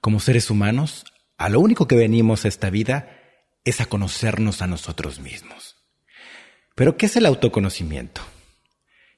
[0.00, 1.04] Como seres humanos,
[1.36, 3.18] a lo único que venimos a esta vida
[3.64, 5.76] es a conocernos a nosotros mismos.
[6.74, 8.20] Pero ¿qué es el autoconocimiento?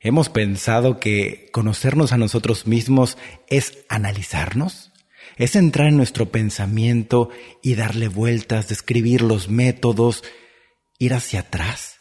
[0.00, 4.92] ¿Hemos pensado que conocernos a nosotros mismos es analizarnos?
[5.36, 7.28] ¿Es entrar en nuestro pensamiento
[7.62, 10.24] y darle vueltas, describir los métodos,
[10.98, 11.98] ir hacia atrás?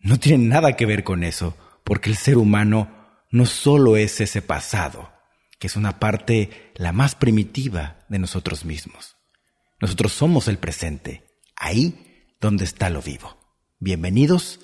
[0.00, 4.42] No tiene nada que ver con eso, porque el ser humano no solo es ese
[4.42, 5.12] pasado,
[5.60, 9.16] que es una parte la más primitiva de nosotros mismos.
[9.80, 11.24] Nosotros somos el presente,
[11.56, 13.38] ahí donde está lo vivo.
[13.78, 14.60] Bienvenidos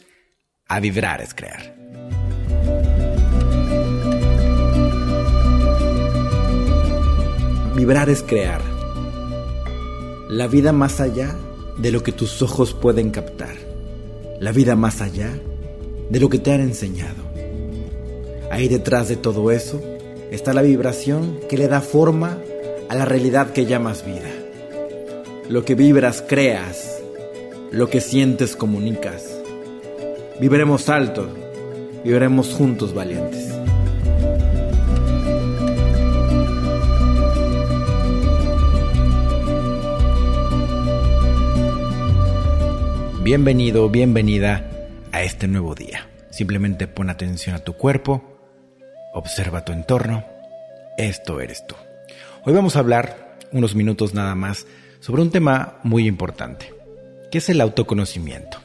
[0.69, 1.75] a Vibrar es Crear.
[7.77, 8.63] Vibrar es crear.
[10.29, 11.37] La vida más allá
[11.79, 13.55] de lo que tus ojos pueden captar.
[14.41, 15.31] La vida más allá
[16.11, 17.23] de lo que te han enseñado.
[18.51, 19.81] Ahí detrás de todo eso
[20.31, 22.39] está la vibración que le da forma
[22.89, 24.31] a la realidad que llamas vida.
[25.49, 27.03] Lo que vibras creas,
[27.71, 29.41] lo que sientes comunicas.
[30.41, 31.29] Viviremos alto,
[32.05, 33.53] viviremos juntos valientes.
[43.23, 44.71] Bienvenido, bienvenida
[45.11, 46.09] a este nuevo día.
[46.31, 48.23] Simplemente pon atención a tu cuerpo,
[49.15, 50.25] observa tu entorno,
[50.97, 51.75] esto eres tú.
[52.49, 54.69] Hoy vamos a hablar unos minutos nada más
[55.01, 56.73] sobre un tema muy importante,
[57.33, 58.59] que es el autoconocimiento.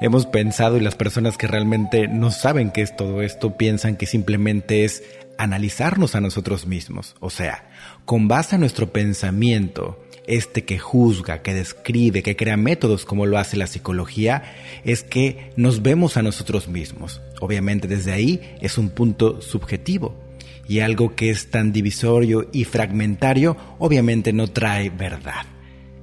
[0.00, 4.06] Hemos pensado y las personas que realmente no saben qué es todo esto piensan que
[4.06, 5.02] simplemente es
[5.36, 7.16] analizarnos a nosotros mismos.
[7.18, 7.64] O sea,
[8.04, 13.36] con base a nuestro pensamiento, este que juzga, que describe, que crea métodos como lo
[13.38, 14.44] hace la psicología,
[14.84, 17.20] es que nos vemos a nosotros mismos.
[17.40, 20.25] Obviamente desde ahí es un punto subjetivo
[20.68, 25.46] y algo que es tan divisorio y fragmentario obviamente no trae verdad,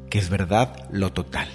[0.09, 1.47] que es verdad lo total.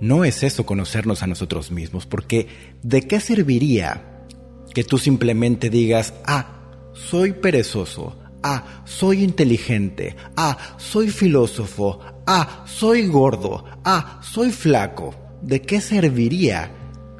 [0.00, 2.48] No es eso conocernos a nosotros mismos, porque
[2.82, 4.26] ¿de qué serviría
[4.74, 6.60] que tú simplemente digas, ah,
[6.92, 15.14] soy perezoso, ah, soy inteligente, ah, soy filósofo, ah, soy gordo, ah, soy flaco?
[15.42, 16.70] ¿De qué serviría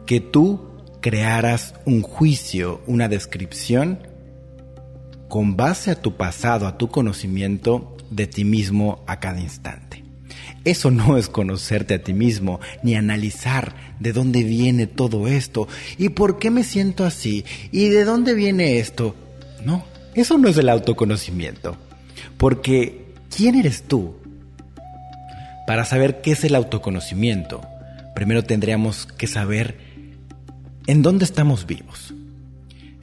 [0.07, 4.14] que tú crearas un juicio, una descripción
[5.35, 10.05] con base a tu pasado, a tu conocimiento de ti mismo a cada instante.
[10.63, 15.67] Eso no es conocerte a ti mismo, ni analizar de dónde viene todo esto,
[15.99, 19.17] y por qué me siento así, y de dónde viene esto.
[19.65, 19.85] No,
[20.15, 21.77] eso no es el autoconocimiento.
[22.37, 23.05] Porque,
[23.37, 24.15] ¿quién eres tú?
[25.67, 27.61] Para saber qué es el autoconocimiento,
[28.15, 29.79] primero tendríamos que saber
[30.87, 32.15] en dónde estamos vivos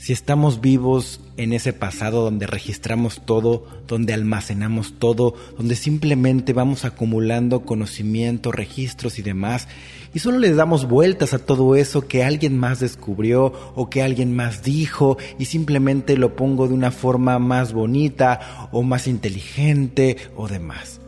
[0.02, 6.86] si estamos vivos en ese pasado donde registramos todo, donde almacenamos todo, donde simplemente vamos
[6.86, 9.68] acumulando conocimiento, registros y demás,
[10.14, 14.36] y solo le damos vueltas a todo eso que alguien más descubrió o que alguien
[14.36, 20.48] más dijo, y simplemente lo pongo de una forma más bonita o más inteligente o
[20.48, 21.02] demás.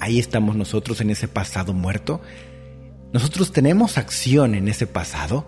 [0.00, 2.20] Ahí estamos nosotros en ese pasado muerto.
[3.12, 5.44] Nosotros tenemos acción en ese pasado.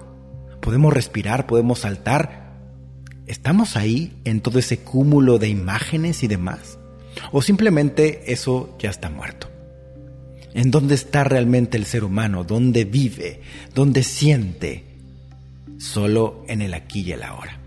[0.61, 2.42] Podemos respirar, podemos saltar,
[3.27, 6.79] ¿Estamos ahí en todo ese cúmulo de imágenes y demás?
[7.31, 9.49] ¿O simplemente eso ya está muerto?
[10.55, 12.45] ¿En dónde está realmente el ser humano?
[12.45, 13.41] ¿Dónde vive?
[13.75, 14.85] ¿Dónde siente?
[15.79, 17.59] Solo en el aquí y el ahora.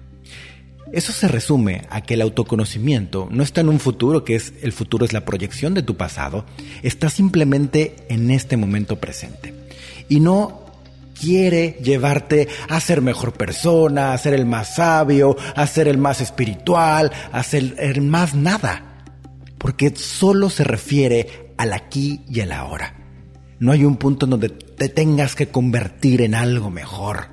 [0.91, 4.71] Eso se resume a que el autoconocimiento no está en un futuro, que es el
[4.71, 6.45] futuro es la proyección de tu pasado,
[6.83, 9.53] está simplemente en este momento presente.
[10.07, 10.64] Y no
[11.19, 16.21] quiere llevarte a ser mejor persona, a ser el más sabio, a ser el más
[16.21, 19.03] espiritual, a ser el más nada.
[19.57, 22.93] Porque solo se refiere al aquí y al ahora.
[23.59, 27.29] No hay un punto donde te tengas que convertir en algo mejor.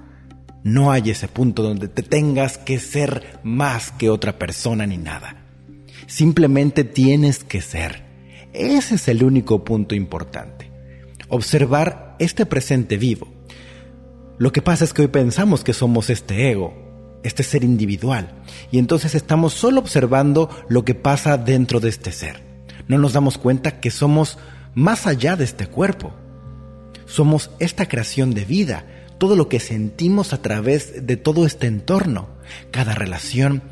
[0.63, 5.45] No hay ese punto donde te tengas que ser más que otra persona ni nada.
[6.07, 8.05] Simplemente tienes que ser.
[8.53, 10.71] Ese es el único punto importante.
[11.29, 13.42] Observar este presente vivo
[14.39, 16.75] lo que pasa es que hoy pensamos que somos este ego,
[17.23, 22.43] este ser individual, y entonces estamos solo observando lo que pasa dentro de este ser.
[22.89, 24.39] No nos damos cuenta que somos
[24.75, 26.13] más allá de este cuerpo.
[27.07, 28.87] Somos esta creación de vida,
[29.19, 32.29] todo lo que sentimos a través de todo este entorno,
[32.71, 33.63] cada relación,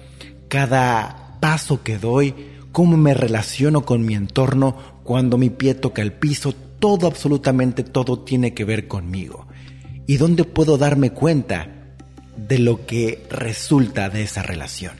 [0.49, 2.35] cada paso que doy,
[2.71, 8.21] cómo me relaciono con mi entorno, cuando mi pie toca el piso, todo, absolutamente todo
[8.21, 9.47] tiene que ver conmigo.
[10.07, 11.69] ¿Y dónde puedo darme cuenta
[12.37, 14.95] de lo que resulta de esa relación?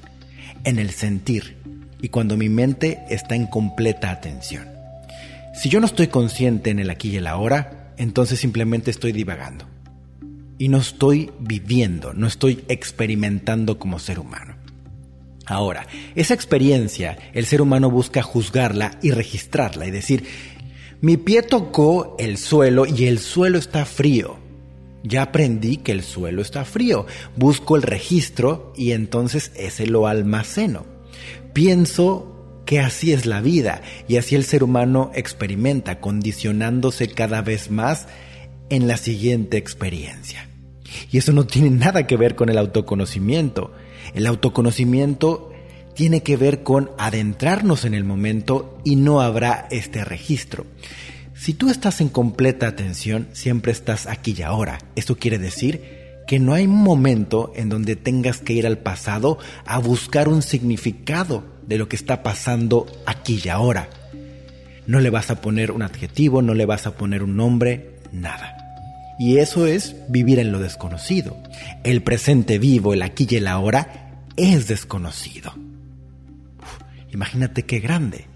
[0.65, 1.59] En el sentir.
[2.03, 4.67] y cuando mi mente está en completa atención.
[5.55, 9.67] Si yo no estoy consciente en el aquí y el ahora, entonces simplemente estoy divagando.
[10.57, 14.55] Y no estoy viviendo, no estoy experimentando como ser humano.
[15.45, 20.25] Ahora, esa experiencia, el ser humano busca juzgarla y registrarla y decir,
[21.03, 24.39] mi pie tocó el suelo y el suelo está frío.
[25.03, 27.07] Ya aprendí que el suelo está frío.
[27.37, 30.85] Busco el registro y entonces ese lo almaceno.
[31.53, 37.71] Pienso que así es la vida y así el ser humano experimenta, condicionándose cada vez
[37.71, 38.07] más
[38.69, 40.49] en la siguiente experiencia.
[41.11, 43.73] Y eso no tiene nada que ver con el autoconocimiento.
[44.15, 45.51] El autoconocimiento
[45.95, 50.67] tiene que ver con adentrarnos en el momento y no habrá este registro.
[51.41, 54.79] Si tú estás en completa atención, siempre estás aquí y ahora.
[54.95, 55.81] Esto quiere decir
[56.27, 61.43] que no hay momento en donde tengas que ir al pasado a buscar un significado
[61.67, 63.89] de lo que está pasando aquí y ahora.
[64.87, 68.55] No le vas a poner un adjetivo, no le vas a poner un nombre, nada.
[69.19, 71.39] Y eso es vivir en lo desconocido.
[71.85, 75.55] El presente vivo, el aquí y el ahora, es desconocido.
[77.11, 78.30] imagínate qué grande.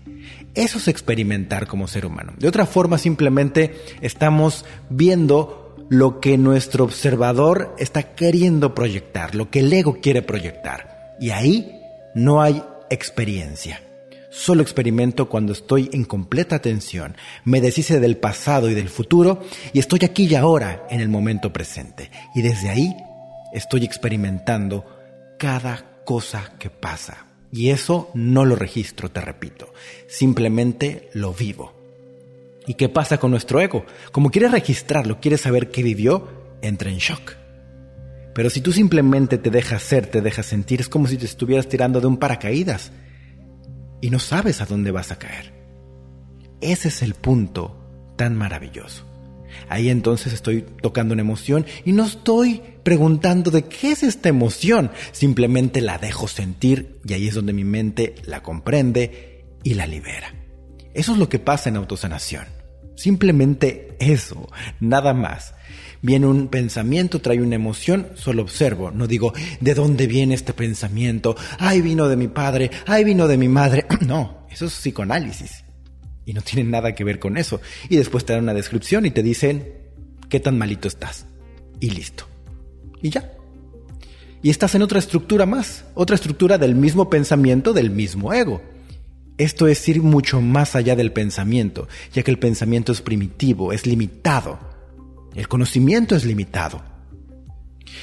[0.54, 2.32] Eso es experimentar como ser humano.
[2.38, 9.60] De otra forma, simplemente estamos viendo lo que nuestro observador está queriendo proyectar, lo que
[9.60, 11.16] el ego quiere proyectar.
[11.20, 11.80] Y ahí
[12.14, 13.82] no hay experiencia.
[14.30, 19.42] Solo experimento cuando estoy en completa atención, me deshice del pasado y del futuro
[19.72, 22.10] y estoy aquí y ahora en el momento presente.
[22.34, 22.96] Y desde ahí
[23.52, 24.84] estoy experimentando
[25.38, 27.33] cada cosa que pasa.
[27.54, 29.72] Y eso no lo registro, te repito,
[30.08, 31.72] simplemente lo vivo.
[32.66, 33.86] ¿Y qué pasa con nuestro ego?
[34.10, 37.36] Como quiere registrarlo, quiere saber qué vivió, entra en shock.
[38.34, 41.68] Pero si tú simplemente te dejas ser, te dejas sentir, es como si te estuvieras
[41.68, 42.90] tirando de un paracaídas
[44.00, 45.52] y no sabes a dónde vas a caer.
[46.60, 49.13] Ese es el punto tan maravilloso.
[49.68, 54.90] Ahí entonces estoy tocando una emoción y no estoy preguntando de qué es esta emoción,
[55.12, 60.34] simplemente la dejo sentir y ahí es donde mi mente la comprende y la libera.
[60.92, 62.44] Eso es lo que pasa en autosanación.
[62.96, 64.48] Simplemente eso,
[64.80, 65.54] nada más.
[66.00, 71.34] Viene un pensamiento, trae una emoción, solo observo, no digo, ¿de dónde viene este pensamiento?
[71.58, 73.86] Ay, vino de mi padre, ay, vino de mi madre.
[74.04, 75.64] No, eso es psicoanálisis.
[76.26, 77.60] Y no tienen nada que ver con eso.
[77.88, 79.74] Y después te dan una descripción y te dicen
[80.28, 81.26] qué tan malito estás.
[81.80, 82.26] Y listo.
[83.02, 83.30] Y ya.
[84.42, 88.62] Y estás en otra estructura más, otra estructura del mismo pensamiento del mismo ego.
[89.36, 93.86] Esto es ir mucho más allá del pensamiento, ya que el pensamiento es primitivo, es
[93.86, 94.58] limitado.
[95.34, 96.82] El conocimiento es limitado.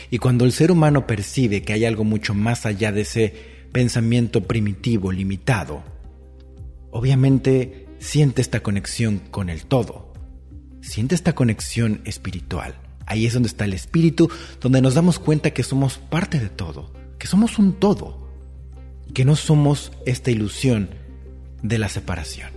[0.09, 3.33] Y cuando el ser humano percibe que hay algo mucho más allá de ese
[3.71, 5.83] pensamiento primitivo, limitado,
[6.91, 10.12] obviamente siente esta conexión con el todo,
[10.81, 12.75] siente esta conexión espiritual.
[13.06, 16.92] Ahí es donde está el espíritu, donde nos damos cuenta que somos parte de todo,
[17.19, 18.27] que somos un todo,
[19.13, 20.89] que no somos esta ilusión
[21.62, 22.50] de la separación.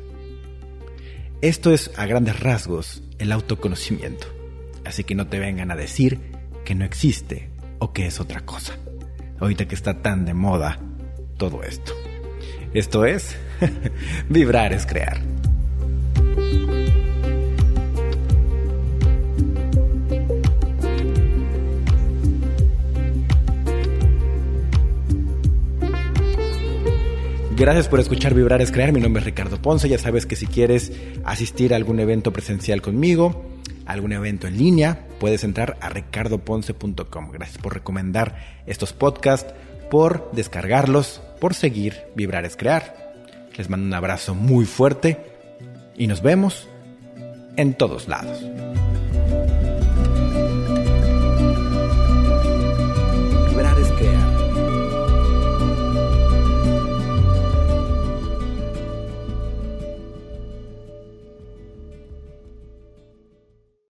[1.42, 4.26] Esto es a grandes rasgos el autoconocimiento,
[4.84, 6.20] así que no te vengan a decir
[6.64, 7.50] que no existe
[7.80, 8.78] o que es otra cosa,
[9.40, 10.80] ahorita que está tan de moda
[11.36, 11.92] todo esto.
[12.72, 13.36] Esto es,
[14.30, 15.33] vibrar es crear.
[27.56, 28.92] Gracias por escuchar Vibrar es Crear.
[28.92, 29.88] Mi nombre es Ricardo Ponce.
[29.88, 30.92] Ya sabes que si quieres
[31.24, 33.44] asistir a algún evento presencial conmigo,
[33.86, 37.30] algún evento en línea, puedes entrar a ricardoponce.com.
[37.30, 39.54] Gracias por recomendar estos podcasts,
[39.88, 43.14] por descargarlos, por seguir Vibrar es Crear.
[43.56, 45.18] Les mando un abrazo muy fuerte
[45.96, 46.68] y nos vemos
[47.56, 48.42] en todos lados.